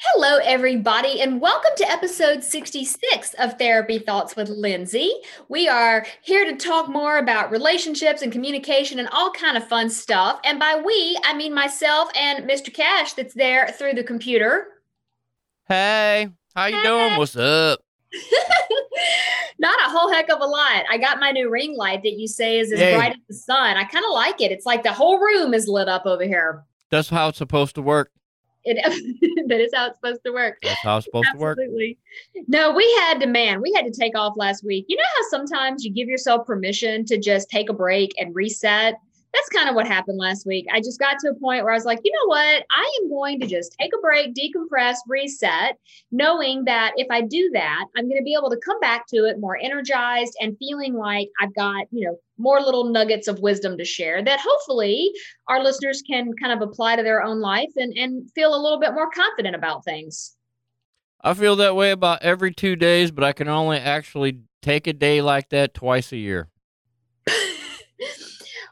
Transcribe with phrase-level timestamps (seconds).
[0.00, 5.10] Hello, everybody, and welcome to episode 66 of Therapy Thoughts with Lindsay.
[5.48, 9.90] We are here to talk more about relationships and communication and all kind of fun
[9.90, 10.38] stuff.
[10.44, 12.72] And by we, I mean myself and Mr.
[12.72, 14.68] Cash that's there through the computer.
[15.66, 16.82] Hey, how you hey.
[16.84, 17.16] doing?
[17.16, 17.80] What's up?
[19.58, 20.84] Not a whole heck of a lot.
[20.88, 22.94] I got my new ring light that you say is as Yay.
[22.94, 23.76] bright as the sun.
[23.76, 24.52] I kind of like it.
[24.52, 26.64] It's like the whole room is lit up over here.
[26.88, 28.12] That's how it's supposed to work.
[28.64, 28.76] It
[29.48, 30.58] that is how it's supposed to work.
[30.62, 31.98] That's how it's supposed Absolutely.
[32.34, 32.46] to work.
[32.48, 34.86] No, we had to, man, we had to take off last week.
[34.88, 38.94] You know how sometimes you give yourself permission to just take a break and reset?
[39.34, 40.66] That's kind of what happened last week.
[40.72, 42.64] I just got to a point where I was like, you know what?
[42.70, 45.78] I am going to just take a break, decompress, reset,
[46.10, 49.26] knowing that if I do that, I'm going to be able to come back to
[49.26, 53.76] it more energized and feeling like I've got, you know, more little nuggets of wisdom
[53.76, 55.12] to share that hopefully
[55.48, 58.80] our listeners can kind of apply to their own life and, and feel a little
[58.80, 60.36] bit more confident about things.
[61.20, 64.92] I feel that way about every two days, but I can only actually take a
[64.92, 66.48] day like that twice a year.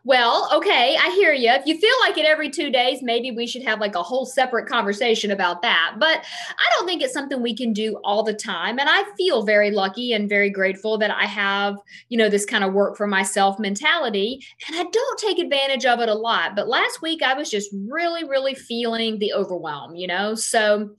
[0.07, 1.51] Well, okay, I hear you.
[1.51, 4.25] If you feel like it every two days, maybe we should have like a whole
[4.25, 5.97] separate conversation about that.
[5.99, 8.79] But I don't think it's something we can do all the time.
[8.79, 12.63] And I feel very lucky and very grateful that I have, you know, this kind
[12.63, 14.47] of work for myself mentality.
[14.69, 16.55] And I don't take advantage of it a lot.
[16.55, 20.37] But last week, I was just really, really feeling the overwhelm, you know?
[20.37, 20.91] So,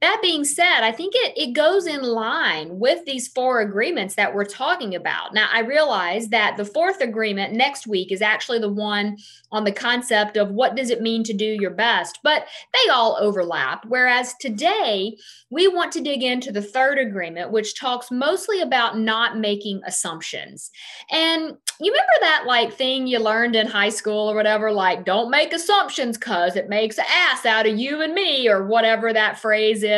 [0.00, 4.34] that being said, I think it, it goes in line with these four agreements that
[4.34, 5.34] we're talking about.
[5.34, 9.18] Now, I realize that the fourth agreement next week is actually the one
[9.52, 13.18] on the concept of what does it mean to do your best, but they all
[13.20, 13.84] overlap.
[13.88, 15.16] Whereas today,
[15.50, 20.70] we want to dig into the third agreement, which talks mostly about not making assumptions.
[21.10, 25.30] And you remember that like thing you learned in high school or whatever, like don't
[25.30, 29.38] make assumptions because it makes an ass out of you and me, or whatever that
[29.38, 29.89] phrase is.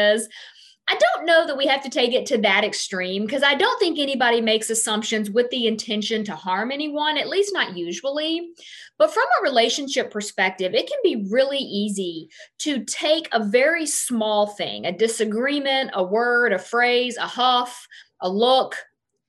[0.89, 3.79] I don't know that we have to take it to that extreme because I don't
[3.79, 8.50] think anybody makes assumptions with the intention to harm anyone, at least not usually.
[8.99, 12.28] But from a relationship perspective, it can be really easy
[12.59, 17.87] to take a very small thing, a disagreement, a word, a phrase, a huff,
[18.21, 18.77] a look,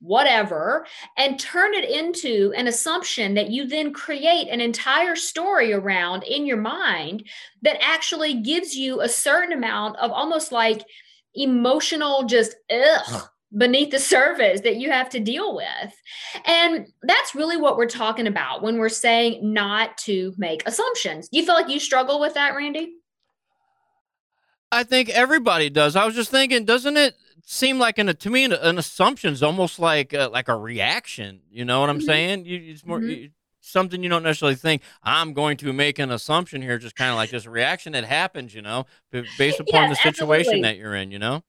[0.04, 6.22] whatever, and turn it into an assumption that you then create an entire story around
[6.24, 7.26] in your mind
[7.62, 10.82] that actually gives you a certain amount of almost like
[11.34, 15.94] emotional just ugh beneath the surface that you have to deal with.
[16.44, 21.28] And that's really what we're talking about when we're saying not to make assumptions.
[21.30, 22.94] You feel like you struggle with that, Randy?
[24.72, 25.94] I think everybody does.
[25.94, 27.14] I was just thinking, doesn't it
[27.44, 31.40] seem like an to me an, an assumption is almost like a, like a reaction?
[31.50, 32.06] You know what I'm mm-hmm.
[32.06, 32.46] saying?
[32.46, 33.08] You, it's more mm-hmm.
[33.08, 34.82] you, something you don't necessarily think.
[35.02, 38.54] I'm going to make an assumption here, just kind of like this reaction that happens.
[38.54, 38.86] You know,
[39.38, 40.62] based upon yes, the situation absolutely.
[40.62, 41.10] that you're in.
[41.10, 41.42] You know.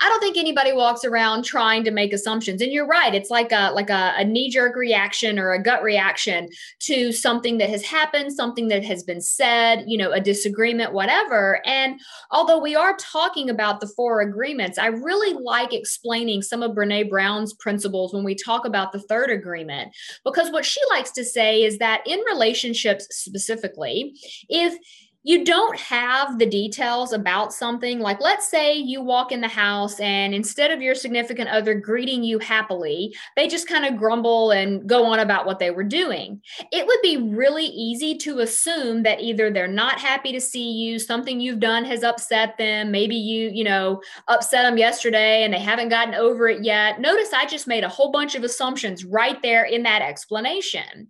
[0.00, 2.60] I don't think anybody walks around trying to make assumptions.
[2.60, 5.82] And you're right; it's like a like a, a knee jerk reaction or a gut
[5.82, 6.48] reaction
[6.80, 11.60] to something that has happened, something that has been said, you know, a disagreement, whatever.
[11.66, 12.00] And
[12.30, 17.08] although we are talking about the four agreements, I really like explaining some of Brene
[17.08, 19.94] Brown's principles when we talk about the third agreement,
[20.24, 24.14] because what she likes to say is that in relationships specifically,
[24.48, 24.76] if
[25.24, 28.00] you don't have the details about something.
[28.00, 32.24] Like let's say you walk in the house and instead of your significant other greeting
[32.24, 36.40] you happily they just kind of grumble and go on about what they were doing.
[36.72, 40.98] It would be really easy to assume that either they're not happy to see you
[40.98, 45.60] something you've done has upset them maybe you you know upset them yesterday and they
[45.60, 47.00] haven't gotten over it yet.
[47.00, 51.08] Notice i just made a whole bunch of assumptions right there in that explanation.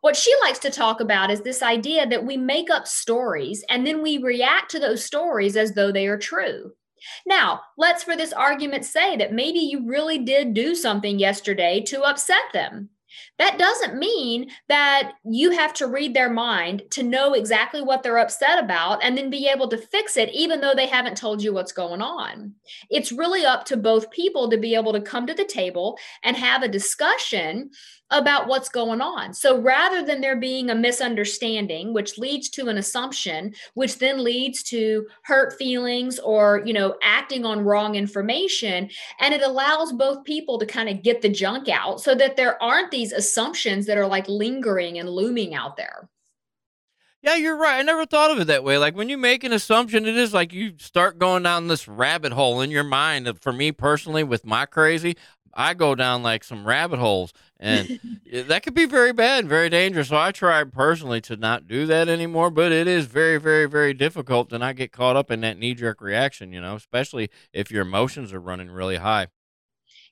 [0.00, 3.86] What she likes to talk about is this idea that we make up stories and
[3.86, 6.72] then we react to those stories as though they are true.
[7.26, 12.02] Now, let's for this argument say that maybe you really did do something yesterday to
[12.02, 12.88] upset them.
[13.38, 18.18] That doesn't mean that you have to read their mind to know exactly what they're
[18.18, 21.52] upset about and then be able to fix it, even though they haven't told you
[21.52, 22.54] what's going on.
[22.90, 26.36] It's really up to both people to be able to come to the table and
[26.36, 27.70] have a discussion
[28.10, 29.32] about what's going on.
[29.32, 34.62] So rather than there being a misunderstanding, which leads to an assumption, which then leads
[34.64, 40.58] to hurt feelings or, you know, acting on wrong information, and it allows both people
[40.58, 44.06] to kind of get the junk out so that there aren't these assumptions that are
[44.06, 46.08] like lingering and looming out there.
[47.22, 47.78] Yeah, you're right.
[47.78, 48.76] I never thought of it that way.
[48.76, 52.32] Like when you make an assumption, it is like you start going down this rabbit
[52.32, 53.30] hole in your mind.
[53.40, 55.16] For me personally, with my crazy,
[55.54, 57.98] I go down like some rabbit holes, and
[58.32, 60.08] that could be very bad and very dangerous.
[60.08, 62.50] So I try personally to not do that anymore.
[62.50, 65.72] But it is very, very, very difficult to not get caught up in that knee
[65.72, 66.52] jerk reaction.
[66.52, 69.28] You know, especially if your emotions are running really high.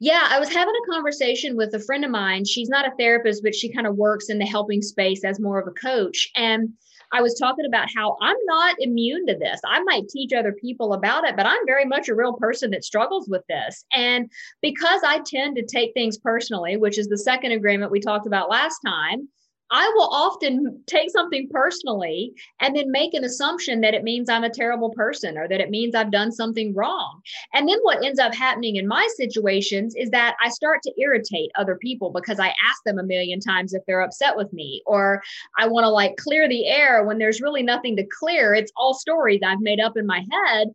[0.03, 2.45] Yeah, I was having a conversation with a friend of mine.
[2.45, 5.61] She's not a therapist, but she kind of works in the helping space as more
[5.61, 6.29] of a coach.
[6.35, 6.71] And
[7.13, 9.61] I was talking about how I'm not immune to this.
[9.65, 12.83] I might teach other people about it, but I'm very much a real person that
[12.83, 13.85] struggles with this.
[13.95, 14.29] And
[14.61, 18.51] because I tend to take things personally, which is the second agreement we talked about
[18.51, 19.29] last time,
[19.73, 24.45] I will often take something personally and then make an assumption that it means I'm
[24.45, 27.23] a terrible person or that it means I've done something wrong.
[27.55, 31.51] And then what ends up happening in my situations is that I start to irritate
[31.57, 35.23] other people because I ask them a million times if they're upset with me or
[35.59, 38.53] I want to like clear the air when there's really nothing to clear.
[38.53, 40.69] It's all stories I've made up in my head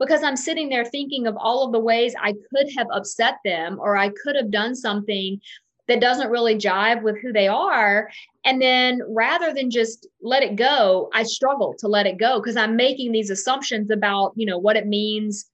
[0.00, 3.78] because I'm sitting there thinking of all of the ways I could have upset them
[3.78, 5.40] or I could have done something
[5.90, 8.08] that doesn't really jive with who they are.
[8.44, 12.56] And then rather than just let it go, I struggle to let it go because
[12.56, 15.50] I'm making these assumptions about, you know, what it means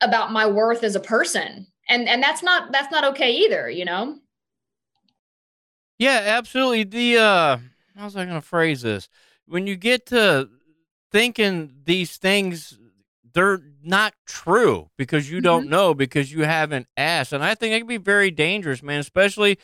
[0.00, 1.68] about my worth as a person.
[1.88, 4.18] And and that's not that's not okay either, you know?
[5.98, 6.82] Yeah, absolutely.
[6.82, 7.56] The uh
[7.96, 9.08] how was I gonna phrase this?
[9.46, 10.48] When you get to
[11.12, 12.76] thinking these things
[13.36, 15.44] they're not true because you mm-hmm.
[15.44, 17.34] don't know because you haven't asked.
[17.34, 19.58] And I think it can be very dangerous, man, especially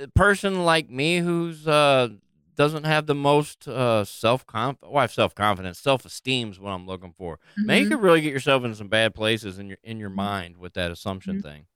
[0.00, 2.10] a person like me who's uh
[2.54, 6.86] doesn't have the most uh self conf well, self confidence, self esteem is what I'm
[6.86, 7.40] looking for.
[7.58, 7.66] Mm-hmm.
[7.66, 10.16] Man, you could really get yourself in some bad places in your in your mm-hmm.
[10.16, 11.48] mind with that assumption mm-hmm.
[11.48, 11.66] thing.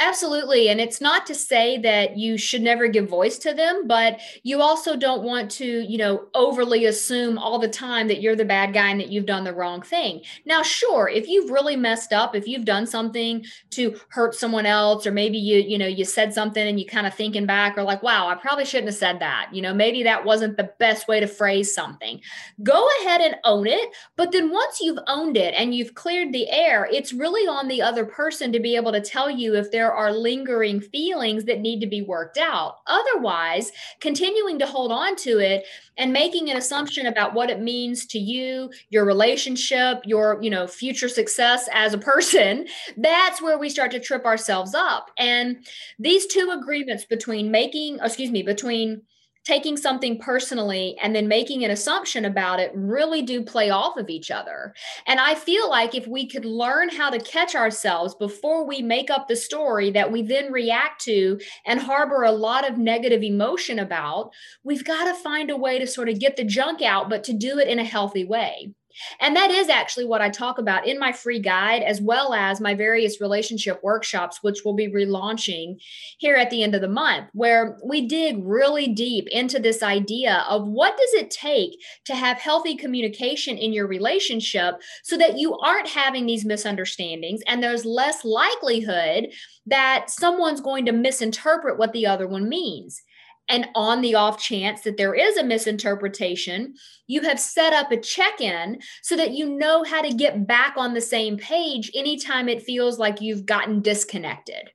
[0.00, 0.68] Absolutely.
[0.68, 4.62] And it's not to say that you should never give voice to them, but you
[4.62, 8.72] also don't want to, you know, overly assume all the time that you're the bad
[8.72, 10.22] guy and that you've done the wrong thing.
[10.46, 15.04] Now, sure, if you've really messed up, if you've done something to hurt someone else,
[15.04, 17.82] or maybe you, you know, you said something and you kind of thinking back or
[17.82, 19.48] like, wow, I probably shouldn't have said that.
[19.52, 22.20] You know, maybe that wasn't the best way to phrase something.
[22.62, 23.88] Go ahead and own it.
[24.14, 27.82] But then once you've owned it and you've cleared the air, it's really on the
[27.82, 31.60] other person to be able to tell you if they're there are lingering feelings that
[31.60, 32.76] need to be worked out.
[32.86, 35.64] Otherwise, continuing to hold on to it
[35.96, 40.66] and making an assumption about what it means to you, your relationship, your, you know,
[40.66, 42.66] future success as a person,
[42.98, 45.10] that's where we start to trip ourselves up.
[45.16, 45.64] And
[45.98, 49.00] these two agreements between making, excuse me, between
[49.48, 54.10] taking something personally and then making an assumption about it really do play off of
[54.10, 54.74] each other.
[55.06, 59.08] And I feel like if we could learn how to catch ourselves before we make
[59.08, 63.78] up the story that we then react to and harbor a lot of negative emotion
[63.78, 64.32] about,
[64.64, 67.32] we've got to find a way to sort of get the junk out, but to
[67.32, 68.74] do it in a healthy way.
[69.20, 72.60] And that is actually what I talk about in my free guide, as well as
[72.60, 75.80] my various relationship workshops, which will be relaunching
[76.18, 80.44] here at the end of the month, where we dig really deep into this idea
[80.48, 85.56] of what does it take to have healthy communication in your relationship so that you
[85.58, 89.28] aren't having these misunderstandings and there's less likelihood
[89.66, 93.02] that someone's going to misinterpret what the other one means.
[93.48, 96.74] And on the off chance that there is a misinterpretation,
[97.06, 100.74] you have set up a check in so that you know how to get back
[100.76, 104.70] on the same page anytime it feels like you've gotten disconnected.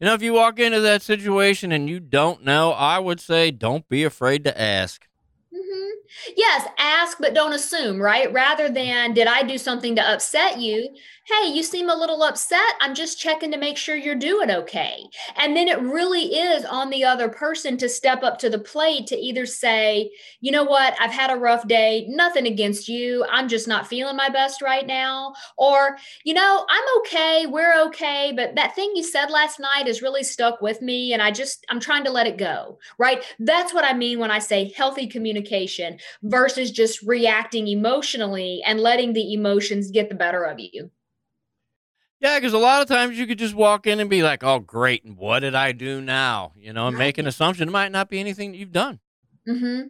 [0.00, 3.50] You know, if you walk into that situation and you don't know, I would say
[3.50, 5.05] don't be afraid to ask.
[6.36, 8.32] Yes, ask, but don't assume, right?
[8.32, 10.88] Rather than, did I do something to upset you?
[11.26, 12.74] hey, you seem a little upset.
[12.80, 15.02] I'm just checking to make sure you're doing okay.
[15.36, 19.08] And then it really is on the other person to step up to the plate
[19.08, 23.24] to either say, you know what, I've had a rough day, nothing against you.
[23.28, 25.34] I'm just not feeling my best right now.
[25.58, 30.02] Or, you know, I'm okay, we're okay, but that thing you said last night has
[30.02, 31.12] really stuck with me.
[31.12, 33.24] And I just, I'm trying to let it go, right?
[33.40, 39.12] That's what I mean when I say healthy communication versus just reacting emotionally and letting
[39.12, 40.90] the emotions get the better of you.
[42.20, 44.58] Yeah, because a lot of times you could just walk in and be like, "Oh,
[44.58, 45.04] great!
[45.04, 47.06] And what did I do now?" You know, and right.
[47.06, 47.68] make an assumption.
[47.68, 49.00] It might not be anything that you've done.
[49.48, 49.82] Mm-hmm.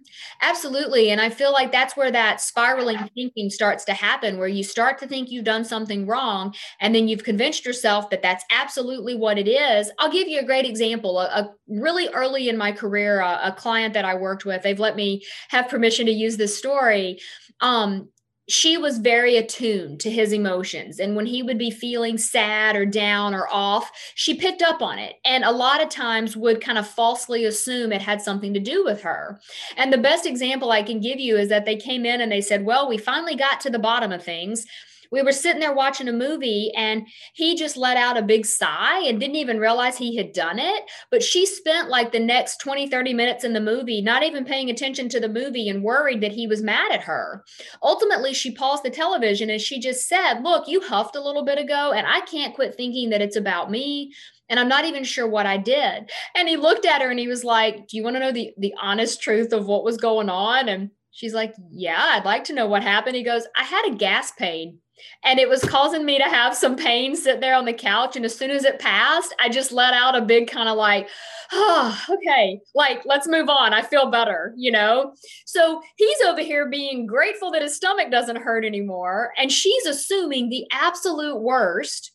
[0.42, 1.10] Absolutely.
[1.10, 4.98] And I feel like that's where that spiraling thinking starts to happen, where you start
[4.98, 9.38] to think you've done something wrong, and then you've convinced yourself that that's absolutely what
[9.38, 9.90] it is.
[9.98, 11.18] I'll give you a great example.
[11.20, 14.78] A, a really early in my career, a, a, client that I worked with, they've
[14.78, 17.18] let me have permission to use this story.
[17.62, 18.10] Um,
[18.48, 21.00] she was very attuned to his emotions.
[21.00, 24.98] And when he would be feeling sad or down or off, she picked up on
[24.98, 25.16] it.
[25.24, 28.84] And a lot of times would kind of falsely assume it had something to do
[28.84, 29.40] with her.
[29.76, 32.40] And the best example I can give you is that they came in and they
[32.40, 34.66] said, Well, we finally got to the bottom of things
[35.10, 39.00] we were sitting there watching a movie and he just let out a big sigh
[39.06, 42.88] and didn't even realize he had done it but she spent like the next 20
[42.88, 46.32] 30 minutes in the movie not even paying attention to the movie and worried that
[46.32, 47.44] he was mad at her
[47.82, 51.58] ultimately she paused the television and she just said look you huffed a little bit
[51.58, 54.12] ago and i can't quit thinking that it's about me
[54.48, 56.10] and I'm not even sure what I did.
[56.34, 58.52] And he looked at her and he was like, Do you want to know the,
[58.58, 60.68] the honest truth of what was going on?
[60.68, 63.16] And she's like, Yeah, I'd like to know what happened.
[63.16, 64.78] He goes, I had a gas pain
[65.24, 68.24] and it was causing me to have some pain sit there on the couch and
[68.24, 71.08] as soon as it passed i just let out a big kind of like
[71.52, 75.12] oh okay like let's move on i feel better you know
[75.44, 80.48] so he's over here being grateful that his stomach doesn't hurt anymore and she's assuming
[80.48, 82.12] the absolute worst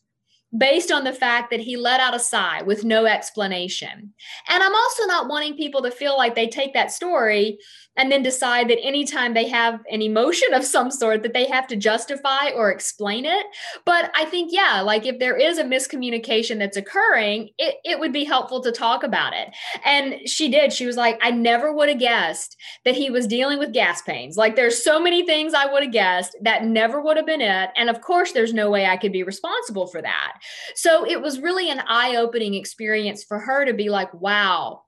[0.56, 4.12] based on the fact that he let out a sigh with no explanation.
[4.48, 7.58] And I'm also not wanting people to feel like they take that story
[7.96, 11.66] and then decide that anytime they have an emotion of some sort that they have
[11.66, 13.46] to justify or explain it.
[13.84, 18.12] But i think yeah like if there is a miscommunication that's occurring it, it would
[18.12, 19.48] be helpful to talk about it.
[19.84, 20.72] And she did.
[20.72, 24.36] She was like i never would have guessed that he was dealing with gas pains.
[24.36, 27.70] Like there's so many things i would have guessed that never would have been it.
[27.76, 30.38] And of course there's no way i could be responsible for that.
[30.74, 34.82] So it was really an eye-opening experience for her to be like wow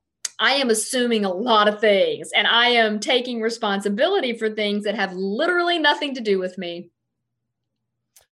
[0.45, 4.95] I am assuming a lot of things and I am taking responsibility for things that
[4.95, 6.91] have literally nothing to do with me.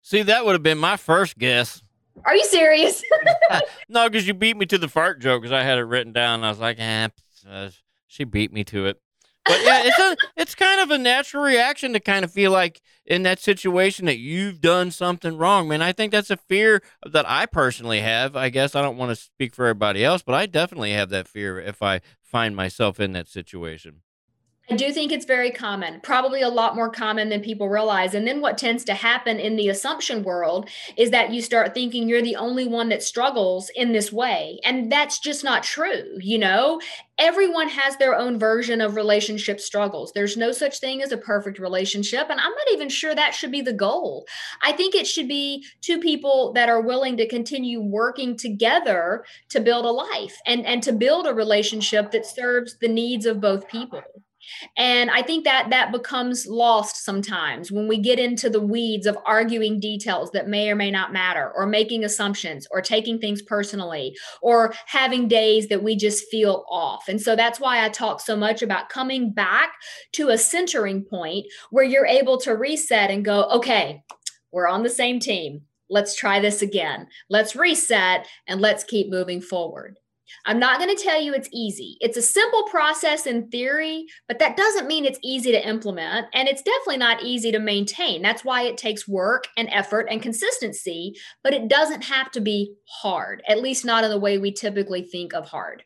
[0.03, 1.81] See, that would have been my first guess.
[2.23, 3.03] Are you serious?
[3.89, 6.43] no, because you beat me to the fart joke because I had it written down.
[6.43, 7.07] I was like, eh,
[7.49, 7.71] uh,
[8.05, 9.01] she beat me to it.
[9.45, 12.81] But yeah, it's a it's kind of a natural reaction to kind of feel like
[13.05, 15.81] in that situation that you've done something wrong, man.
[15.81, 18.35] I think that's a fear that I personally have.
[18.37, 21.27] I guess I don't want to speak for everybody else, but I definitely have that
[21.27, 24.01] fear if I find myself in that situation.
[24.69, 28.13] I do think it's very common, probably a lot more common than people realize.
[28.13, 32.07] And then what tends to happen in the assumption world is that you start thinking
[32.07, 34.61] you're the only one that struggles in this way.
[34.63, 36.17] And that's just not true.
[36.17, 36.79] You know,
[37.17, 40.13] everyone has their own version of relationship struggles.
[40.15, 42.27] There's no such thing as a perfect relationship.
[42.29, 44.25] And I'm not even sure that should be the goal.
[44.61, 49.59] I think it should be two people that are willing to continue working together to
[49.59, 53.67] build a life and, and to build a relationship that serves the needs of both
[53.67, 54.01] people.
[54.77, 59.17] And I think that that becomes lost sometimes when we get into the weeds of
[59.25, 64.15] arguing details that may or may not matter, or making assumptions, or taking things personally,
[64.41, 67.07] or having days that we just feel off.
[67.07, 69.73] And so that's why I talk so much about coming back
[70.13, 74.03] to a centering point where you're able to reset and go, okay,
[74.51, 75.61] we're on the same team.
[75.89, 77.07] Let's try this again.
[77.29, 79.97] Let's reset and let's keep moving forward.
[80.45, 81.97] I'm not going to tell you it's easy.
[82.01, 86.27] It's a simple process in theory, but that doesn't mean it's easy to implement.
[86.33, 88.21] And it's definitely not easy to maintain.
[88.21, 92.73] That's why it takes work and effort and consistency, but it doesn't have to be
[92.87, 95.83] hard, at least not in the way we typically think of hard.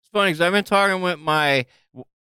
[0.00, 1.66] It's funny because I've been talking with my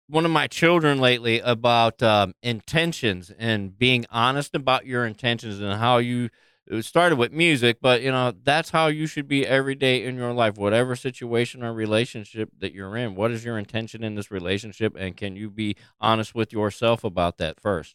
[0.09, 5.73] one of my children lately about um, intentions and being honest about your intentions and
[5.73, 6.31] how you
[6.69, 10.17] it started with music, but you know, that's how you should be every day in
[10.17, 13.15] your life, whatever situation or relationship that you're in.
[13.15, 14.97] What is your intention in this relationship?
[14.99, 17.95] And can you be honest with yourself about that 1st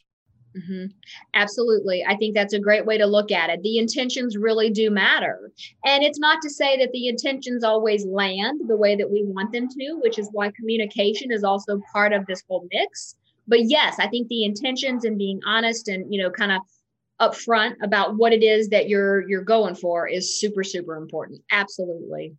[0.58, 0.86] mm-hmm.
[1.34, 2.06] Absolutely.
[2.08, 3.62] I think that's a great way to look at it.
[3.62, 5.52] The intentions really do matter.
[5.86, 9.52] And it's not to say that the intentions always land the way that we want
[9.52, 13.16] them to, which is why communication is also part of this whole mix.
[13.48, 16.62] But yes, I think the intentions and being honest and, you know, kind of
[17.22, 21.42] upfront about what it is that you're you're going for is super super important.
[21.52, 22.36] Absolutely.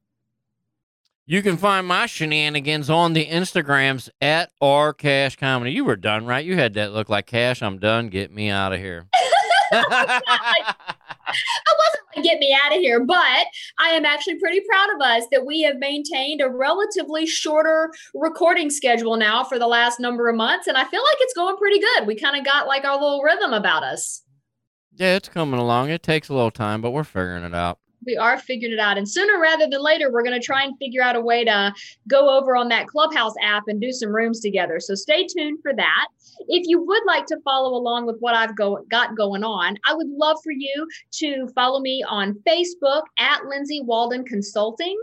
[1.24, 5.70] You can find my shenanigans on the Instagrams at R Cash Comedy.
[5.70, 6.44] You were done, right?
[6.44, 7.62] You had that look like cash.
[7.62, 8.08] I'm done.
[8.08, 9.06] Get me out of here.
[9.72, 10.20] I
[11.32, 13.46] wasn't like get me out of here, but
[13.78, 18.68] I am actually pretty proud of us that we have maintained a relatively shorter recording
[18.68, 20.66] schedule now for the last number of months.
[20.66, 22.06] And I feel like it's going pretty good.
[22.06, 24.22] We kind of got like our little rhythm about us.
[24.96, 25.90] Yeah, it's coming along.
[25.90, 27.78] It takes a little time, but we're figuring it out.
[28.04, 28.98] We are figuring it out.
[28.98, 31.72] And sooner rather than later, we're going to try and figure out a way to
[32.08, 34.80] go over on that Clubhouse app and do some rooms together.
[34.80, 36.08] So stay tuned for that.
[36.48, 39.94] If you would like to follow along with what I've go, got going on, I
[39.94, 44.98] would love for you to follow me on Facebook at Lindsay Walden Consulting,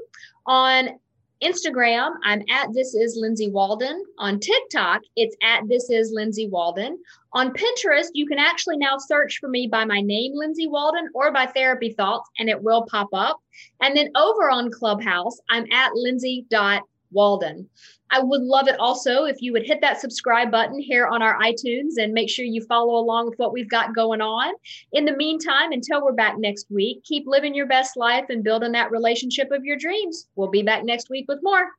[0.46, 1.00] on
[1.43, 4.03] Instagram, I'm at this is Lindsay Walden.
[4.17, 7.00] On TikTok, it's at this is Lindsay Walden.
[7.31, 11.31] On Pinterest, you can actually now search for me by my name, Lindsay Walden, or
[11.31, 13.39] by Therapy Thoughts, and it will pop up.
[13.81, 17.69] And then over on Clubhouse, I'm at Lindsay.walden.
[18.11, 21.37] I would love it also if you would hit that subscribe button here on our
[21.39, 24.53] iTunes and make sure you follow along with what we've got going on.
[24.93, 28.71] In the meantime, until we're back next week, keep living your best life and building
[28.71, 30.27] that relationship of your dreams.
[30.35, 31.69] We'll be back next week with more.